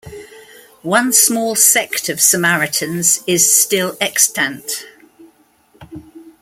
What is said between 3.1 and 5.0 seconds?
is still extant.